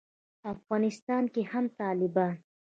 [0.53, 2.35] افغانستان کې هم طالبان